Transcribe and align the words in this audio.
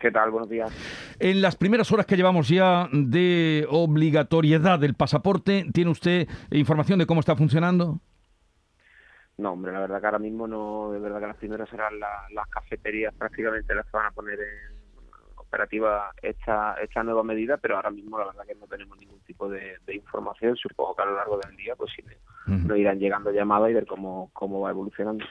¿Qué 0.00 0.12
tal? 0.12 0.30
Buenos 0.30 0.48
días. 0.48 0.70
En 1.18 1.42
las 1.42 1.56
primeras 1.56 1.90
horas 1.90 2.06
que 2.06 2.16
llevamos 2.16 2.48
ya 2.48 2.88
de 2.92 3.66
obligatoriedad 3.68 4.78
del 4.78 4.94
pasaporte, 4.94 5.66
¿tiene 5.72 5.90
usted 5.90 6.28
información 6.52 7.00
de 7.00 7.06
cómo 7.06 7.20
está 7.20 7.34
funcionando? 7.34 8.00
No, 9.38 9.52
hombre, 9.52 9.72
la 9.72 9.80
verdad 9.80 10.00
que 10.00 10.06
ahora 10.06 10.18
mismo 10.18 10.46
no, 10.46 10.90
de 10.92 11.00
verdad 11.00 11.20
que 11.20 11.26
las 11.26 11.36
primeras 11.36 11.68
serán 11.68 11.98
las 11.98 12.48
cafeterías 12.48 13.14
prácticamente 13.14 13.74
las 13.74 13.86
que 13.86 13.96
van 13.96 14.06
a 14.06 14.10
poner 14.10 14.38
en 14.40 14.78
operativa 15.36 16.12
esta, 16.22 16.74
esta 16.74 17.02
nueva 17.02 17.22
medida, 17.22 17.56
pero 17.56 17.76
ahora 17.76 17.90
mismo 17.90 18.18
la 18.18 18.26
verdad 18.26 18.44
que 18.46 18.54
no 18.54 18.66
tenemos 18.66 18.98
ningún 18.98 19.20
tipo 19.20 19.48
de, 19.48 19.78
información. 19.92 20.56
Supongo 20.56 20.94
que 20.94 21.02
a 21.02 21.06
lo 21.06 21.16
largo 21.16 21.38
del 21.38 21.56
día 21.56 21.74
pues 21.74 21.90
sí 22.48 22.66
nos 22.66 22.78
irán 22.78 22.98
llegando 22.98 23.30
llamadas 23.30 23.70
y 23.70 23.74
ver 23.74 23.86
cómo, 23.86 24.30
cómo 24.32 24.60
va 24.60 24.70
evolucionando. 24.70 25.24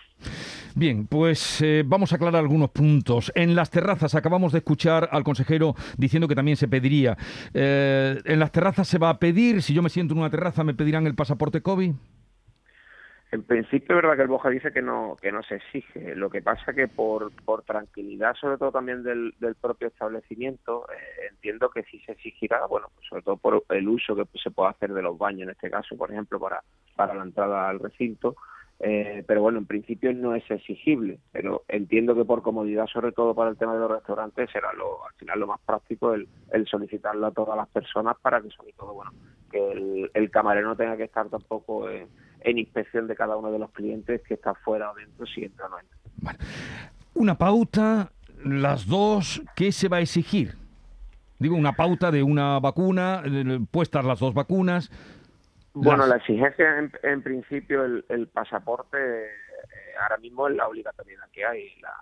Bien, 0.76 1.08
pues 1.08 1.62
eh, 1.62 1.84
vamos 1.86 2.12
a 2.12 2.18
aclarar 2.18 2.42
algunos 2.42 2.70
puntos. 2.70 3.32
En 3.34 3.56
las 3.56 3.72
terrazas 3.72 4.14
acabamos 4.14 4.52
de 4.52 4.60
escuchar 4.60 5.10
al 5.12 5.24
consejero 5.24 5.76
diciendo 5.98 6.28
que 6.28 6.36
también 6.36 6.56
se 6.56 6.68
pediría. 6.68 7.18
Eh, 7.54 8.22
¿En 8.26 8.40
las 8.40 8.52
terrazas 8.52 8.88
se 8.88 9.00
va 9.00 9.10
a 9.10 9.18
pedir? 9.18 9.64
Si 9.64 9.74
yo 9.74 9.82
me 9.82 9.90
siento 9.90 10.14
en 10.14 10.20
una 10.20 10.30
terraza, 10.30 10.64
¿me 10.64 10.76
pedirán 10.76 11.08
el 11.08 11.16
pasaporte 11.16 11.62
COVID? 11.62 11.94
En 13.30 13.44
principio 13.44 13.96
es 13.96 14.02
verdad 14.02 14.16
que 14.16 14.22
el 14.22 14.30
Boja 14.30 14.50
dice 14.50 14.72
que 14.72 14.82
no 14.82 15.18
que 15.22 15.34
no 15.34 15.44
se 15.44 15.56
exige. 15.56 16.16
Lo 16.16 16.30
que 16.30 16.42
pasa 16.42 16.74
que 16.74 16.88
por, 16.88 17.32
por 17.44 17.64
tranquilidad, 17.64 18.36
sobre 18.36 18.58
todo 18.58 18.72
también 18.72 19.04
del, 19.04 19.34
del 19.40 19.56
propio 19.56 19.90
establecimiento, 19.90 20.88
eh, 20.90 21.28
entiendo 21.30 21.70
que 21.70 21.84
sí 21.84 22.00
se 22.06 22.14
exigirá, 22.14 22.66
bueno, 22.68 22.88
pues 22.96 23.06
sobre 23.08 23.24
todo 23.24 23.36
por 23.36 23.64
el 23.70 23.88
uso 23.90 24.16
que 24.16 24.26
se 24.42 24.52
puede 24.52 24.70
hacer 24.70 24.94
de 24.94 25.02
los 25.02 25.18
baños 25.18 25.44
en 25.44 25.50
este 25.50 25.70
caso, 25.70 25.98
por 25.98 26.10
ejemplo, 26.12 26.40
para, 26.40 26.64
para 26.96 27.14
la 27.16 27.24
entrada 27.24 27.68
al 27.68 27.80
recinto. 27.80 28.36
Eh, 28.80 29.24
pero 29.28 29.42
bueno, 29.42 29.58
en 29.58 29.66
principio 29.66 30.14
no 30.14 30.36
es 30.36 30.50
exigible, 30.52 31.20
pero 31.32 31.64
entiendo 31.68 32.16
que 32.16 32.26
por 32.26 32.44
comodidad, 32.44 32.86
sobre 32.86 33.12
todo 33.12 33.34
para 33.34 33.50
el 33.50 33.58
tema 33.58 33.74
de 33.74 33.80
los 33.80 33.90
restaurantes, 33.90 34.52
será 34.52 34.72
lo, 34.74 35.04
al 35.04 35.14
final 35.16 35.40
lo 35.40 35.48
más 35.48 35.60
práctico 35.66 36.14
el, 36.14 36.28
el 36.52 36.68
solicitarlo 36.68 37.26
a 37.26 37.32
todas 37.32 37.58
las 37.58 37.68
personas 37.70 38.16
para 38.22 38.40
que 38.40 38.52
sobre 38.52 38.74
todo, 38.74 38.94
bueno, 38.94 39.12
que 39.52 39.72
el, 39.72 40.12
el 40.14 40.30
camarero 40.30 40.68
no 40.68 40.76
tenga 40.76 40.96
que 40.96 41.06
estar 41.06 41.28
tampoco 41.28 41.90
en, 42.42 42.58
inspección 42.58 43.08
de 43.08 43.16
cada 43.16 43.38
uno 43.38 43.52
de 43.52 43.60
los 43.60 43.72
clientes 43.72 44.22
que 44.28 44.36
está 44.36 44.54
fuera 44.54 44.92
o 44.92 44.96
dentro, 44.96 45.26
si 45.26 45.44
entra 45.44 45.66
o 45.66 45.70
no 45.70 45.80
entra. 45.80 46.46
Una 47.14 47.38
pauta, 47.38 48.12
las 48.44 48.88
dos, 48.88 49.42
¿qué 49.56 49.72
se 49.72 49.88
va 49.88 49.98
a 49.98 50.02
exigir? 50.02 50.56
Digo, 51.40 51.56
una 51.56 51.74
pauta 51.74 52.12
de 52.12 52.24
una 52.24 52.60
vacuna, 52.60 53.24
puestas 53.72 54.04
las 54.06 54.20
dos 54.20 54.34
vacunas, 54.34 54.92
bueno, 55.80 56.08
la 56.08 56.16
exigencia 56.16 56.90
en, 57.04 57.22
principio, 57.22 57.86
el, 57.86 58.28
pasaporte, 58.34 58.98
eh, 58.98 59.30
ahora 60.02 60.18
mismo 60.18 60.48
es 60.48 60.56
la 60.56 60.68
obligatoriedad 60.68 61.30
que 61.32 61.46
hay. 61.46 61.70
La, 61.82 61.94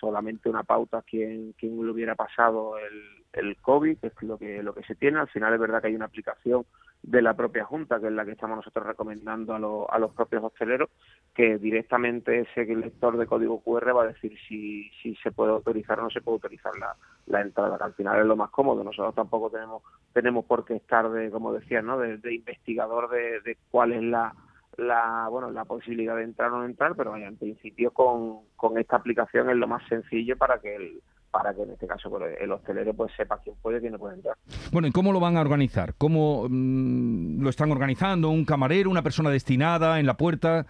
solamente 0.00 0.48
una 0.48 0.62
pauta 0.62 1.02
quien, 1.02 1.52
quien 1.52 1.76
le 1.84 1.92
hubiera 1.92 2.14
pasado 2.14 2.78
el, 2.78 3.24
el 3.34 3.56
COVID, 3.58 3.98
que 3.98 4.06
es 4.08 4.22
lo 4.22 4.38
que, 4.38 4.62
lo 4.62 4.74
que 4.74 4.82
se 4.84 4.94
tiene. 4.94 5.18
Al 5.18 5.28
final 5.28 5.52
es 5.52 5.60
verdad 5.60 5.82
que 5.82 5.88
hay 5.88 5.94
una 5.94 6.06
aplicación 6.06 6.64
de 7.02 7.22
la 7.22 7.34
propia 7.34 7.64
Junta, 7.64 8.00
que 8.00 8.08
es 8.08 8.12
la 8.12 8.24
que 8.24 8.32
estamos 8.32 8.56
nosotros 8.56 8.86
recomendando 8.86 9.54
a, 9.54 9.94
a 9.94 9.98
los 9.98 10.12
propios 10.12 10.44
hosteleros, 10.44 10.90
que 11.34 11.58
directamente 11.58 12.40
ese 12.40 12.64
lector 12.74 13.16
de 13.16 13.26
código 13.26 13.60
QR 13.60 13.96
va 13.96 14.02
a 14.02 14.08
decir 14.08 14.36
si, 14.48 14.90
si 15.02 15.14
se 15.16 15.30
puede 15.30 15.52
autorizar 15.52 16.00
o 16.00 16.04
no 16.04 16.10
se 16.10 16.20
puede 16.20 16.36
autorizar 16.36 16.72
la, 16.78 16.96
la 17.26 17.40
entrada, 17.40 17.78
que 17.78 17.84
al 17.84 17.94
final 17.94 18.20
es 18.20 18.26
lo 18.26 18.36
más 18.36 18.50
cómodo. 18.50 18.82
Nosotros 18.84 19.14
tampoco 19.14 19.50
tenemos 19.50 19.82
tenemos 20.12 20.44
por 20.46 20.64
qué 20.64 20.76
estar, 20.76 21.08
de 21.10 21.30
como 21.30 21.52
decía, 21.52 21.80
¿no? 21.80 21.98
de, 21.98 22.34
investigador 22.34 23.08
de, 23.10 23.40
de 23.40 23.56
cuál 23.70 23.92
es 23.92 24.02
la, 24.02 24.34
la 24.76 25.28
bueno 25.30 25.50
la 25.50 25.64
posibilidad 25.64 26.16
de 26.16 26.24
entrar 26.24 26.50
o 26.52 26.58
no 26.58 26.64
entrar, 26.64 26.94
pero 26.96 27.12
vaya, 27.12 27.28
en 27.28 27.36
principio 27.36 27.92
con, 27.92 28.40
con 28.56 28.78
esta 28.78 28.96
aplicación 28.96 29.48
es 29.50 29.56
lo 29.56 29.68
más 29.68 29.86
sencillo 29.88 30.36
para 30.36 30.58
que 30.60 30.74
el 30.74 31.00
para 31.30 31.54
que 31.54 31.62
en 31.62 31.70
este 31.70 31.86
caso 31.86 32.10
pues, 32.10 32.36
el 32.40 32.50
hostelero 32.52 32.94
pues 32.94 33.12
sepa 33.16 33.38
quién 33.42 33.56
puede 33.60 33.78
y 33.78 33.80
quién 33.80 33.92
no 33.92 33.98
puede 33.98 34.16
entrar. 34.16 34.36
Bueno, 34.72 34.88
¿y 34.88 34.92
cómo 34.92 35.12
lo 35.12 35.20
van 35.20 35.36
a 35.36 35.40
organizar? 35.40 35.94
¿Cómo 35.98 36.46
mm, 36.48 37.42
lo 37.42 37.50
están 37.50 37.70
organizando? 37.70 38.30
¿Un 38.30 38.44
camarero, 38.44 38.90
una 38.90 39.02
persona 39.02 39.30
destinada 39.30 40.00
en 40.00 40.06
la 40.06 40.14
puerta? 40.14 40.66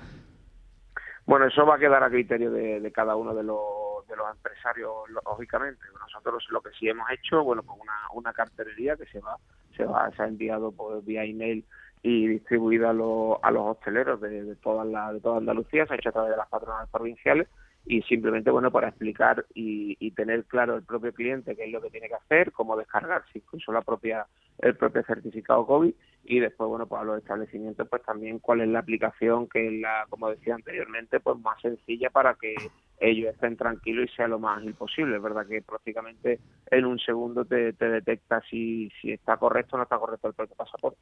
Bueno, 1.27 1.47
eso 1.47 1.67
va 1.67 1.77
a 1.77 1.79
quedar 1.79 2.03
a 2.03 2.11
criterio 2.11 2.51
de, 2.51 2.91
cada 2.93 3.15
uno 3.15 3.35
de 3.35 3.43
los, 3.43 4.07
de 4.09 4.17
los 4.17 4.27
empresarios, 4.35 4.91
lógicamente. 5.27 5.83
Nosotros 6.01 6.47
lo 6.51 6.63
que 6.63 6.71
sí 6.79 6.89
hemos 6.89 7.09
hecho, 7.11 7.45
bueno, 7.45 7.63
una, 7.67 7.93
una 8.15 8.33
cartelería 8.33 8.97
que 8.97 9.05
se 9.07 9.21
va, 9.21 9.37
se 9.77 9.85
va, 9.85 10.11
se 10.13 10.23
ha 10.23 10.27
enviado 10.27 10.73
por 10.73 11.05
vía 11.05 11.25
email 11.25 11.65
y 12.03 12.29
distribuida 12.29 12.91
a 12.91 12.93
los, 12.95 13.37
a 13.43 13.51
los 13.51 13.77
hosteleros 13.77 14.21
de, 14.21 14.43
de 14.43 14.57
toda 14.57 14.85
la, 14.85 15.13
de 15.13 15.21
toda 15.21 15.37
Andalucía, 15.37 15.87
se 15.87 15.95
ha 15.95 15.97
hecho 15.97 16.09
a 16.09 16.13
través 16.13 16.31
de 16.31 16.37
las 16.39 16.49
patronales 16.49 16.89
provinciales 16.91 17.49
y 17.88 18.03
simplemente 18.03 18.50
bueno 18.50 18.71
para 18.71 18.88
explicar 18.88 19.47
y, 19.54 19.97
tener 20.19 20.44
claro 20.47 20.75
el 20.75 20.82
propio 20.82 21.12
cliente 21.12 21.54
qué 21.54 21.65
es 21.65 21.71
lo 21.71 21.81
que 21.81 21.91
tiene 21.91 22.09
que 22.09 22.15
hacer, 22.15 22.50
cómo 22.50 22.76
descargarse 22.76 23.38
incluso 23.38 23.71
la 23.72 23.82
propia 23.82 24.26
el 24.59 24.75
propio 24.75 25.04
certificado 25.04 25.65
COVID 25.65 25.94
y 26.25 26.41
después 26.41 26.69
bueno 26.69 26.87
pues 26.87 27.00
a 27.00 27.04
los 27.04 27.19
establecimientos 27.19 27.87
pues 27.88 28.03
también 28.03 28.41
cuál 28.41 28.62
es 28.62 28.69
la 28.69 28.81
aplicación 28.81 29.49
que 29.49 29.69
es 29.69 29.81
la 29.81 30.06
como 30.10 30.28
decía 30.28 30.56
anteriormente 30.56 31.21
pues 31.21 31.38
más 31.38 31.60
sencilla 31.62 32.10
para 32.10 32.34
que 32.34 32.56
ellos 32.99 33.32
estén 33.32 33.56
tranquilos 33.56 34.10
y 34.10 34.16
sea 34.16 34.26
lo 34.26 34.41
más 34.41 34.59
ágil 34.59 34.75
posible 34.75 35.16
es 35.16 35.22
verdad 35.22 35.47
que 35.47 35.62
prácticamente 35.62 36.41
en 36.70 36.84
un 36.84 36.99
segundo 36.99 37.44
te, 37.44 37.72
detecta 37.72 38.43
si, 38.50 38.91
si 39.00 39.12
está 39.12 39.37
correcto 39.37 39.76
o 39.76 39.78
no 39.78 39.84
está 39.84 39.99
correcto 39.99 40.28
el 40.28 40.34
propio 40.34 40.56
pasaporte. 40.56 40.99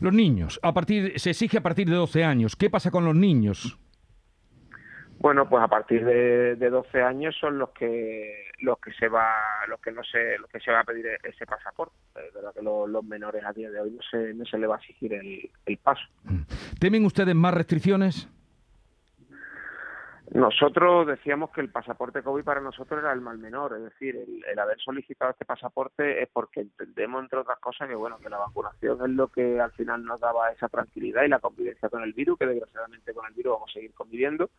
Los 0.00 0.12
niños 0.12 0.58
a 0.62 0.74
partir 0.74 1.18
se 1.20 1.30
exige 1.30 1.58
a 1.58 1.62
partir 1.62 1.88
de 1.88 1.94
12 1.94 2.24
años. 2.24 2.56
Qué 2.56 2.68
pasa 2.68 2.90
con 2.90 3.04
los 3.04 3.14
niños 3.14 3.78
bueno, 5.20 5.48
pues 5.48 5.62
a 5.62 5.68
partir 5.68 6.04
de, 6.04 6.56
de 6.56 6.70
12 6.70 7.02
años 7.02 7.36
son 7.38 7.58
los 7.58 7.70
que 7.70 8.46
los 8.60 8.78
que 8.78 8.92
se 8.92 9.08
va 9.08 9.34
los 9.68 9.80
que 9.80 9.92
no 9.92 10.02
se 10.02 10.38
los 10.38 10.50
que 10.50 10.60
se 10.60 10.70
va 10.70 10.80
a 10.80 10.84
pedir 10.84 11.06
ese 11.22 11.46
pasaporte. 11.46 11.94
Es 12.16 12.34
verdad 12.34 12.52
que 12.54 12.62
los, 12.62 13.04
menores 13.04 13.44
a 13.44 13.52
día 13.52 13.70
de 13.70 13.80
hoy 13.80 13.90
no 13.90 14.02
se, 14.10 14.34
no 14.34 14.44
se 14.46 14.58
le 14.58 14.66
va 14.66 14.76
a 14.76 14.78
exigir 14.78 15.12
el, 15.14 15.50
el 15.66 15.76
paso. 15.78 16.02
Mm. 16.24 16.40
¿Temen 16.78 17.04
ustedes 17.04 17.34
más 17.34 17.52
restricciones? 17.52 18.28
Nosotros 20.32 21.08
decíamos 21.08 21.50
que 21.50 21.60
el 21.60 21.70
pasaporte 21.70 22.22
COVID 22.22 22.44
para 22.44 22.60
nosotros 22.60 23.00
era 23.00 23.12
el 23.12 23.20
mal 23.20 23.38
menor, 23.38 23.74
es 23.76 23.82
decir, 23.82 24.16
el, 24.16 24.58
haber 24.60 24.78
solicitado 24.78 25.32
este 25.32 25.44
pasaporte 25.44 26.22
es 26.22 26.28
porque 26.32 26.60
entendemos, 26.60 27.20
entre 27.20 27.40
otras 27.40 27.58
cosas, 27.58 27.88
que 27.88 27.96
bueno, 27.96 28.18
que 28.18 28.30
la 28.30 28.38
vacunación 28.38 28.98
es 29.02 29.10
lo 29.10 29.26
que 29.26 29.60
al 29.60 29.72
final 29.72 30.04
nos 30.04 30.20
daba 30.20 30.52
esa 30.52 30.68
tranquilidad 30.68 31.24
y 31.24 31.28
la 31.28 31.40
convivencia 31.40 31.88
con 31.88 32.04
el 32.04 32.12
virus, 32.12 32.38
que 32.38 32.46
desgraciadamente 32.46 33.12
con 33.12 33.26
el 33.26 33.34
virus 33.34 33.54
vamos 33.54 33.70
a 33.70 33.72
seguir 33.72 33.92
conviviendo. 33.92 34.50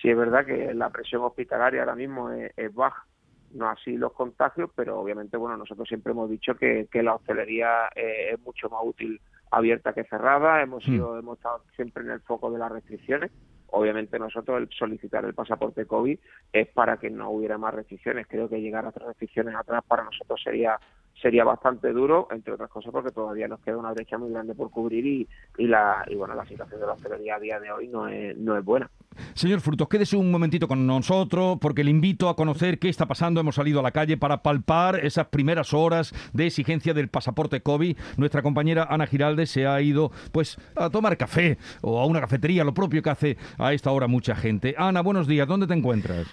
Sí 0.00 0.08
es 0.08 0.16
verdad 0.16 0.46
que 0.46 0.72
la 0.72 0.88
presión 0.88 1.22
hospitalaria 1.22 1.80
ahora 1.80 1.94
mismo 1.94 2.30
es, 2.30 2.74
baja, 2.74 3.04
no 3.52 3.68
así 3.68 3.98
los 3.98 4.14
contagios, 4.14 4.70
pero 4.74 4.98
obviamente, 4.98 5.36
bueno, 5.36 5.58
nosotros 5.58 5.86
siempre 5.88 6.12
hemos 6.12 6.30
dicho 6.30 6.54
que, 6.54 6.88
que 6.90 7.02
la 7.02 7.14
hostelería 7.14 7.90
eh, 7.94 8.30
es 8.32 8.40
mucho 8.40 8.70
más 8.70 8.80
útil 8.82 9.20
abierta 9.50 9.92
que 9.92 10.04
cerrada, 10.04 10.62
hemos 10.62 10.86
hmm. 10.86 10.90
sido, 10.90 11.18
hemos 11.18 11.36
estado 11.36 11.64
siempre 11.76 12.02
en 12.02 12.12
el 12.12 12.20
foco 12.20 12.50
de 12.50 12.58
las 12.58 12.72
restricciones 12.72 13.30
Obviamente 13.70 14.18
nosotros 14.18 14.58
el 14.58 14.68
solicitar 14.70 15.24
el 15.24 15.34
pasaporte 15.34 15.86
COVID 15.86 16.18
es 16.52 16.68
para 16.68 16.98
que 16.98 17.10
no 17.10 17.30
hubiera 17.30 17.58
más 17.58 17.74
restricciones. 17.74 18.26
Creo 18.26 18.48
que 18.48 18.60
llegar 18.60 18.84
a 18.84 18.88
otras 18.88 19.08
restricciones 19.08 19.54
atrás 19.54 19.82
para 19.86 20.04
nosotros 20.04 20.40
sería 20.42 20.78
sería 21.20 21.44
bastante 21.44 21.92
duro, 21.92 22.28
entre 22.30 22.54
otras 22.54 22.70
cosas 22.70 22.92
porque 22.92 23.10
todavía 23.10 23.48
nos 23.48 23.60
queda 23.60 23.76
una 23.76 23.92
brecha 23.92 24.18
muy 24.18 24.30
grande 24.30 24.54
por 24.54 24.70
cubrir 24.70 25.04
y, 25.06 25.66
la 25.66 26.04
y 26.08 26.14
bueno 26.14 26.34
la 26.34 26.46
situación 26.46 26.80
de 26.80 26.86
la 26.86 26.92
hostelería 26.92 27.36
a 27.36 27.40
día 27.40 27.60
de 27.60 27.70
hoy 27.72 27.88
no 27.88 28.08
es, 28.08 28.36
no 28.36 28.56
es 28.56 28.64
buena. 28.64 28.90
Señor 29.34 29.60
Frutos, 29.60 29.88
quédese 29.88 30.16
un 30.16 30.30
momentito 30.30 30.68
con 30.68 30.86
nosotros 30.86 31.58
porque 31.60 31.82
le 31.82 31.90
invito 31.90 32.28
a 32.28 32.36
conocer 32.36 32.78
qué 32.78 32.88
está 32.88 33.06
pasando. 33.06 33.40
Hemos 33.40 33.56
salido 33.56 33.80
a 33.80 33.82
la 33.82 33.90
calle 33.90 34.16
para 34.16 34.42
palpar 34.42 35.04
esas 35.04 35.26
primeras 35.26 35.74
horas 35.74 36.14
de 36.32 36.46
exigencia 36.46 36.94
del 36.94 37.08
pasaporte 37.08 37.60
COVID. 37.60 37.96
Nuestra 38.16 38.42
compañera 38.42 38.86
Ana 38.88 39.06
Giralde 39.06 39.46
se 39.46 39.66
ha 39.66 39.80
ido 39.80 40.12
pues 40.32 40.58
a 40.76 40.90
tomar 40.90 41.16
café 41.16 41.58
o 41.82 42.00
a 42.00 42.06
una 42.06 42.20
cafetería, 42.20 42.64
lo 42.64 42.74
propio 42.74 43.02
que 43.02 43.10
hace 43.10 43.36
a 43.58 43.72
esta 43.72 43.90
hora 43.90 44.06
mucha 44.06 44.36
gente. 44.36 44.74
Ana, 44.78 45.00
buenos 45.00 45.26
días, 45.26 45.48
¿dónde 45.48 45.66
te 45.66 45.74
encuentras? 45.74 46.26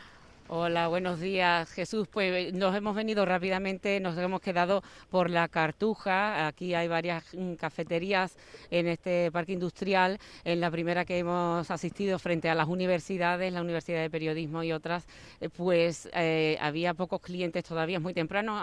Hola, 0.48 0.88
buenos 0.90 1.20
días, 1.20 1.72
Jesús. 1.72 2.08
Pues 2.08 2.32
eh, 2.32 2.52
nos 2.54 2.76
hemos 2.76 2.96
venido 2.96 3.26
rápidamente, 3.26 4.00
nos 4.00 4.16
hemos 4.16 4.42
quedado 4.42 4.84
por 5.10 5.32
la 5.32 5.48
Cartuja. 5.48 6.46
Aquí 6.46 6.76
hay 6.76 6.88
varias 6.88 7.34
mm, 7.34 7.56
cafeterías 7.56 8.38
en 8.70 8.88
este 8.88 9.32
parque 9.32 9.54
industrial. 9.54 10.20
En 10.44 10.60
la 10.60 10.70
primera 10.70 11.04
que 11.04 11.18
hemos 11.18 11.72
asistido 11.72 12.20
frente 12.20 12.48
a 12.48 12.54
las 12.54 12.68
universidades, 12.68 13.52
la 13.52 13.62
Universidad 13.64 14.02
de 14.04 14.10
Periodismo 14.12 14.62
y 14.62 14.72
otras, 14.72 15.08
eh, 15.42 15.50
pues 15.50 16.08
eh, 16.14 16.60
había 16.62 16.94
pocos 16.94 17.22
clientes 17.22 17.64
todavía, 17.64 17.98
es 17.98 18.04
muy 18.04 18.14
temprano, 18.14 18.56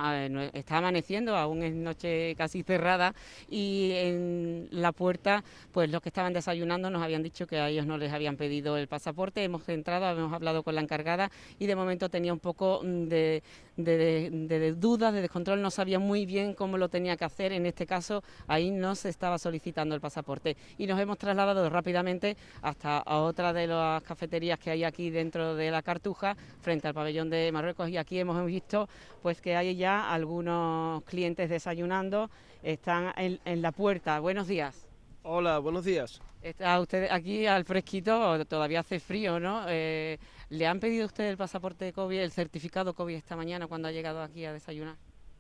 está 0.53 0.79
amaneciendo, 0.79 1.35
aún 1.37 1.65
es 1.65 1.75
noche 1.75 2.37
casi 2.37 2.63
cerrada 2.63 3.13
y 3.51 3.91
en 3.97 4.69
la 4.71 4.93
puerta, 4.93 5.43
pues 5.73 5.91
los 5.91 6.01
que 6.01 6.11
estaban 6.11 6.33
desayunando 6.33 6.91
nos 6.91 7.03
habían 7.03 7.25
dicho 7.25 7.49
que 7.49 7.59
a 7.59 7.69
ellos 7.69 7.87
no 7.87 7.99
les 7.99 8.13
habían 8.13 8.37
pedido 8.37 8.77
el 8.77 8.87
pasaporte. 8.87 9.43
Hemos 9.43 9.69
entrado, 9.69 10.09
hemos 10.17 10.33
hablado 10.33 10.63
con 10.63 10.77
la 10.77 10.81
encargada 10.81 11.29
y 11.59 11.67
de 11.67 11.72
momento 11.77 12.09
tenía 12.09 12.33
un 12.33 12.39
poco 12.39 12.81
mm, 12.83 13.09
de, 13.09 13.43
de, 13.77 14.75
dudas, 14.77 15.13
de 15.13 15.23
descontrol, 15.23 15.61
no 15.61 15.71
sabía 15.71 15.99
muy 15.99 16.27
bien 16.27 16.55
cómo 16.55 16.79
lo 16.79 16.89
tenía 16.89 17.17
que 17.17 17.25
hacer. 17.25 17.53
En 17.53 17.67
este 17.67 17.87
caso, 17.87 18.23
ahí 18.47 18.71
no 18.71 18.95
se 18.95 19.09
estaba 19.09 19.39
solicitando 19.39 19.95
el 19.95 20.01
pasaporte. 20.01 20.57
Y 20.79 20.87
nos 20.87 21.01
hemos 21.01 21.19
trasladado 21.19 21.69
rápidamente 21.71 22.37
hasta 22.63 23.03
otra 23.07 23.53
de 23.53 23.67
las 23.67 24.03
cafeterías 24.03 24.59
que 24.59 24.71
hay 24.71 24.85
aquí 24.85 25.11
dentro 25.11 25.55
de 25.55 25.71
la 25.71 25.83
Cartuja, 25.83 26.37
frente 26.61 26.89
al 26.89 26.95
pabellón 26.95 27.31
de 27.31 27.51
Marruecos. 27.53 27.89
Y 27.89 27.97
aquí 27.97 28.19
hemos 28.19 28.45
visto 28.47 28.89
pues 29.23 29.41
que 29.41 29.57
hay 29.57 29.77
ya 29.77 30.13
algunos 30.13 31.03
clientes 31.05 31.49
desayunando, 31.49 32.31
están 32.63 33.13
en, 33.17 33.63
la 33.63 33.73
puerta. 33.73 34.19
Buenos 34.21 34.49
días. 34.49 34.87
Hola, 35.23 35.59
buenos 35.59 35.85
días. 35.85 36.21
Está 36.43 36.81
usted 36.81 37.09
aquí 37.11 37.47
al 37.47 37.65
fresquito, 37.65 38.45
todavía 38.47 38.81
hace 38.81 38.99
frío, 38.99 39.39
¿no? 39.39 39.65
Eh, 39.69 40.19
¿Le 40.53 40.67
han 40.67 40.81
pedido 40.81 41.07
usted 41.07 41.31
el 41.31 41.39
pasaporte 41.39 41.87
de 41.87 41.95
COVID, 41.95 42.19
el 42.19 42.31
certificado 42.31 42.93
COVID 42.93 43.15
esta 43.15 43.37
mañana 43.37 43.67
cuando 43.69 43.89
ha 43.89 43.91
llegado 43.91 44.21
aquí 44.21 44.45
a 44.45 44.53
desayunar? 44.53 44.97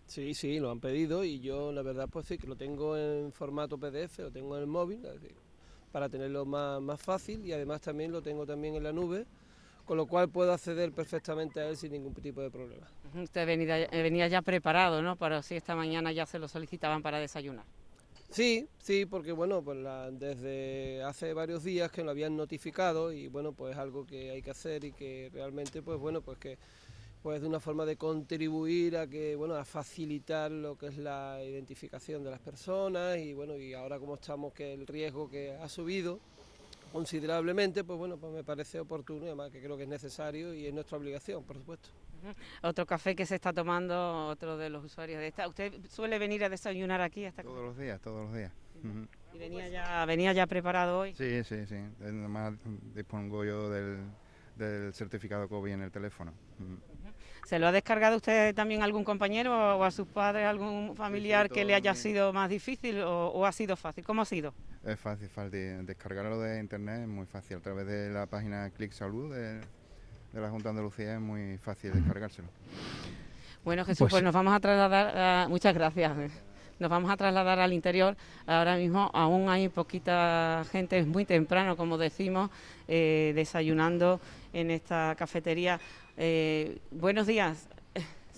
Sí, 0.06 0.32
sí, 0.32 0.58
lo 0.58 0.70
han 0.70 0.80
pedido 0.80 1.22
y 1.22 1.38
yo 1.38 1.70
la 1.70 1.82
verdad 1.82 2.08
pues 2.10 2.24
sí, 2.24 2.38
que 2.38 2.46
lo 2.46 2.56
tengo 2.56 2.96
en 2.96 3.30
formato 3.30 3.76
PDF, 3.76 4.20
lo 4.20 4.30
tengo 4.30 4.56
en 4.56 4.62
el 4.62 4.66
móvil 4.66 5.06
para 5.92 6.08
tenerlo 6.08 6.46
más, 6.46 6.80
más 6.80 6.98
fácil 6.98 7.44
y 7.44 7.52
además 7.52 7.82
también 7.82 8.10
lo 8.10 8.22
tengo 8.22 8.46
también 8.46 8.74
en 8.74 8.84
la 8.84 8.92
nube, 8.94 9.26
con 9.84 9.98
lo 9.98 10.06
cual 10.06 10.30
puedo 10.30 10.50
acceder 10.50 10.92
perfectamente 10.92 11.60
a 11.60 11.68
él 11.68 11.76
sin 11.76 11.92
ningún 11.92 12.14
tipo 12.14 12.40
de 12.40 12.50
problema. 12.50 12.86
Usted 13.14 13.46
venía, 13.46 13.86
venía 13.90 14.28
ya 14.28 14.40
preparado, 14.40 15.02
¿no? 15.02 15.16
Para 15.16 15.42
si 15.42 15.56
esta 15.56 15.76
mañana 15.76 16.10
ya 16.12 16.24
se 16.24 16.38
lo 16.38 16.48
solicitaban 16.48 17.02
para 17.02 17.18
desayunar. 17.18 17.66
Sí, 18.32 18.66
sí, 18.78 19.04
porque 19.04 19.32
bueno, 19.32 19.62
pues 19.62 19.78
desde 20.12 21.02
hace 21.02 21.34
varios 21.34 21.64
días 21.64 21.92
que 21.92 22.02
lo 22.02 22.10
habían 22.12 22.34
notificado 22.34 23.12
y 23.12 23.28
bueno, 23.28 23.52
pues 23.52 23.76
algo 23.76 24.06
que 24.06 24.30
hay 24.30 24.40
que 24.40 24.50
hacer 24.50 24.84
y 24.84 24.92
que 24.92 25.30
realmente 25.34 25.82
pues 25.82 25.98
bueno, 25.98 26.22
pues 26.22 26.38
que 26.38 26.58
pues 27.22 27.42
de 27.42 27.48
una 27.48 27.60
forma 27.60 27.84
de 27.84 27.96
contribuir 27.96 28.96
a 28.96 29.06
que 29.06 29.36
bueno, 29.36 29.54
a 29.54 29.66
facilitar 29.66 30.50
lo 30.50 30.78
que 30.78 30.86
es 30.86 30.96
la 30.98 31.40
identificación 31.44 32.24
de 32.24 32.30
las 32.30 32.40
personas 32.40 33.18
y 33.18 33.34
bueno, 33.34 33.58
y 33.58 33.74
ahora 33.74 33.98
como 33.98 34.14
estamos 34.14 34.54
que 34.54 34.72
el 34.72 34.86
riesgo 34.86 35.28
que 35.28 35.52
ha 35.52 35.68
subido 35.68 36.18
considerablemente, 36.92 37.82
pues 37.82 37.98
bueno, 37.98 38.16
pues 38.18 38.32
me 38.32 38.44
parece 38.44 38.78
oportuno 38.78 39.24
y 39.24 39.28
además 39.28 39.50
que 39.50 39.60
creo 39.60 39.76
que 39.76 39.84
es 39.84 39.88
necesario 39.88 40.54
y 40.54 40.66
es 40.66 40.74
nuestra 40.74 40.98
obligación, 40.98 41.42
por 41.44 41.56
supuesto. 41.56 41.88
Otro 42.62 42.86
café 42.86 43.16
que 43.16 43.26
se 43.26 43.34
está 43.34 43.52
tomando 43.52 44.28
otro 44.28 44.56
de 44.56 44.70
los 44.70 44.84
usuarios 44.84 45.18
de 45.18 45.28
esta. 45.28 45.48
¿Usted 45.48 45.72
suele 45.88 46.18
venir 46.18 46.44
a 46.44 46.48
desayunar 46.48 47.00
aquí? 47.00 47.24
Hasta 47.24 47.42
todos 47.42 47.64
los 47.64 47.76
días, 47.76 48.00
todos 48.00 48.26
los 48.26 48.36
días. 48.36 48.52
¿Y 49.32 49.38
venía 49.38 49.68
ya, 49.68 50.04
venía 50.04 50.32
ya 50.32 50.46
preparado 50.46 51.00
hoy? 51.00 51.14
Sí, 51.14 51.42
sí, 51.44 51.66
sí. 51.66 51.76
Además 52.00 52.54
dispongo 52.94 53.44
yo 53.44 53.70
del, 53.70 54.92
certificado 54.92 55.48
COVID 55.48 55.72
en 55.72 55.82
el 55.82 55.90
teléfono. 55.90 56.32
¿Se 57.44 57.58
lo 57.58 57.66
ha 57.66 57.72
descargado 57.72 58.16
usted 58.16 58.54
también 58.54 58.82
a 58.82 58.84
algún 58.84 59.04
compañero 59.04 59.78
o 59.78 59.82
a 59.82 59.90
sus 59.90 60.06
padres, 60.06 60.46
algún 60.46 60.94
familiar 60.94 61.50
que 61.50 61.64
le 61.64 61.74
haya 61.74 61.94
sido 61.94 62.32
más 62.32 62.48
difícil 62.48 63.00
o, 63.02 63.44
ha 63.44 63.52
sido 63.52 63.76
fácil? 63.76 64.04
¿Cómo 64.04 64.22
ha 64.22 64.26
sido? 64.26 64.54
Es 64.84 64.98
fácil, 64.98 65.28
fácil. 65.28 65.86
Descargarlo 65.86 66.40
de 66.40 66.58
internet 66.58 67.02
es 67.02 67.08
muy 67.08 67.26
fácil 67.26 67.58
a 67.58 67.60
través 67.60 67.86
de 67.86 68.10
la 68.10 68.26
página 68.26 68.68
Click 68.70 68.90
Salud 68.92 69.32
de, 69.32 69.60
de 70.32 70.40
la 70.40 70.50
Junta 70.50 70.64
de 70.64 70.70
Andalucía 70.70 71.14
es 71.14 71.20
muy 71.20 71.56
fácil 71.58 71.92
descargárselo. 71.92 72.48
Bueno, 73.64 73.84
Jesús, 73.84 74.00
pues, 74.00 74.10
pues 74.10 74.22
nos 74.24 74.34
vamos 74.34 74.52
a 74.52 74.58
trasladar, 74.58 75.48
muchas 75.48 75.72
gracias. 75.72 76.32
Nos 76.80 76.90
vamos 76.90 77.12
a 77.12 77.16
trasladar 77.16 77.60
al 77.60 77.72
interior. 77.72 78.16
Ahora 78.44 78.74
mismo 78.74 79.08
aún 79.14 79.48
hay 79.48 79.68
poquita 79.68 80.64
gente, 80.72 80.98
es 80.98 81.06
muy 81.06 81.24
temprano, 81.24 81.76
como 81.76 81.96
decimos, 81.96 82.50
eh, 82.88 83.30
desayunando 83.36 84.20
en 84.52 84.72
esta 84.72 85.14
cafetería. 85.16 85.78
Eh, 86.16 86.78
buenos 86.90 87.28
días 87.28 87.68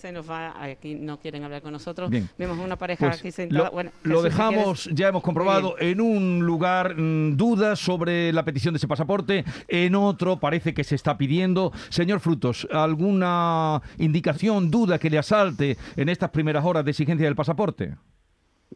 se 0.05 0.13
nos 0.13 0.29
va, 0.29 0.63
aquí 0.63 0.97
no 0.97 1.19
quieren 1.19 1.45
hablar 1.45 1.63
con 1.63 1.73
nosotros. 1.73 2.11
Vemos 2.37 2.59
una 2.59 2.77
pareja 2.77 3.07
pues 3.07 3.21
aquí 3.21 3.31
sentada. 3.31 3.65
Lo, 3.65 3.71
bueno, 3.71 3.91
lo 4.03 4.21
dejamos, 4.21 4.85
ya 4.93 5.09
hemos 5.09 5.23
comprobado, 5.23 5.77
en 5.79 5.99
un 6.03 6.45
lugar 6.45 6.95
mm, 6.95 7.39
dudas 7.39 7.79
sobre 7.79 8.31
la 8.31 8.45
petición 8.45 8.75
de 8.75 8.77
ese 8.77 8.87
pasaporte, 8.87 9.47
en 9.67 9.95
otro 9.95 10.39
parece 10.39 10.75
que 10.75 10.85
se 10.85 10.95
está 10.95 11.17
pidiendo. 11.17 11.73
Señor 11.89 12.21
Frutos, 12.21 12.69
¿alguna 12.71 13.81
indicación, 13.97 14.71
duda 14.71 14.99
que 14.99 15.09
le 15.09 15.17
asalte 15.17 15.79
en 15.97 16.11
estas 16.11 16.29
primeras 16.29 16.67
horas 16.67 16.85
de 16.85 16.91
exigencia 16.91 17.25
del 17.25 17.35
pasaporte? 17.35 17.95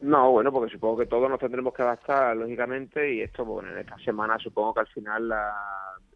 No, 0.01 0.31
bueno, 0.31 0.53
porque 0.53 0.73
supongo 0.73 0.99
que 0.99 1.07
todos 1.07 1.29
nos 1.29 1.41
tendremos 1.41 1.75
que 1.75 1.83
adaptar, 1.83 2.37
lógicamente, 2.37 3.15
y 3.15 3.21
esto, 3.23 3.45
bueno, 3.45 3.71
en 3.73 3.79
esta 3.79 3.99
semana 3.99 4.39
supongo 4.39 4.75
que 4.75 4.81
al 4.81 4.87
final 4.89 5.33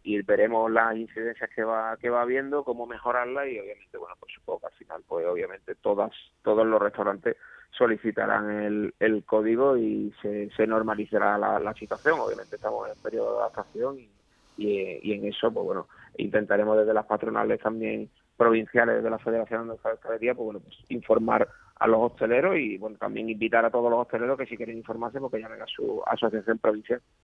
y 0.03 0.21
veremos 0.21 0.71
las 0.71 0.95
incidencias 0.95 1.49
que 1.49 1.63
va 1.63 1.97
que 1.97 2.09
va 2.09 2.25
viendo, 2.25 2.63
cómo 2.63 2.85
mejorarlas 2.85 3.47
y 3.47 3.59
obviamente, 3.59 3.97
bueno, 3.97 4.15
pues 4.19 4.33
supongo 4.33 4.59
que 4.61 4.65
al 4.67 4.73
final, 4.73 5.03
pues 5.07 5.25
obviamente 5.25 5.75
todas 5.75 6.11
todos 6.43 6.65
los 6.65 6.81
restaurantes 6.81 7.37
solicitarán 7.71 8.49
el, 8.51 8.93
el 8.99 9.23
código 9.23 9.77
y 9.77 10.13
se, 10.21 10.49
se 10.51 10.67
normalizará 10.67 11.37
la, 11.37 11.59
la 11.59 11.73
situación. 11.73 12.19
Obviamente 12.19 12.55
estamos 12.55 12.87
en 12.89 13.01
periodo 13.01 13.33
de 13.33 13.39
adaptación 13.39 13.99
y, 13.99 14.09
y, 14.57 15.13
en 15.13 15.25
eso, 15.25 15.51
pues 15.51 15.65
bueno, 15.65 15.87
intentaremos 16.17 16.77
desde 16.77 16.93
las 16.93 17.05
patronales 17.05 17.59
también 17.59 18.09
provinciales 18.37 19.03
de 19.03 19.09
la 19.09 19.17
Federación 19.19 19.67
de 19.67 19.73
Hostelería, 19.73 20.35
pues 20.35 20.45
bueno, 20.45 20.59
pues 20.59 20.77
informar 20.89 21.47
a 21.75 21.87
los 21.87 21.99
hosteleros 21.99 22.57
y 22.57 22.77
bueno 22.77 22.97
también 22.97 23.29
invitar 23.29 23.65
a 23.65 23.71
todos 23.71 23.89
los 23.89 23.99
hosteleros 23.99 24.37
que 24.37 24.45
si 24.45 24.57
quieren 24.57 24.77
informarse 24.77 25.19
porque 25.19 25.39
llamen 25.39 25.61
a 25.61 25.67
su 25.67 26.01
asociación 26.05 26.59
provincial. 26.59 27.01